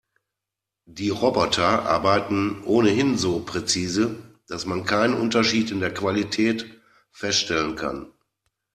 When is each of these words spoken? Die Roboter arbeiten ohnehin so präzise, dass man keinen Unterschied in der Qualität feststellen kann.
Die 0.89 1.11
Roboter 1.11 1.85
arbeiten 1.87 2.63
ohnehin 2.63 3.19
so 3.19 3.39
präzise, 3.41 4.15
dass 4.47 4.65
man 4.65 4.83
keinen 4.83 5.13
Unterschied 5.13 5.69
in 5.69 5.79
der 5.79 5.93
Qualität 5.93 6.81
feststellen 7.11 7.75
kann. 7.75 8.11